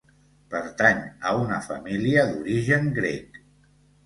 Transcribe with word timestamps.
Pertany 0.53 1.03
a 1.31 1.33
una 1.41 1.59
família 1.67 2.25
d'origen 2.33 2.91
grec. 2.97 3.39